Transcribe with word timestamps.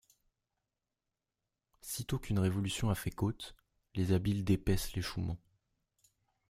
Sitôt 1.81 2.17
qu’une 2.17 2.39
révolution 2.39 2.89
a 2.89 2.95
fait 2.95 3.11
côte, 3.11 3.53
les 3.93 4.13
habiles 4.13 4.43
dépècent 4.43 4.93
l’échouement. 4.95 5.37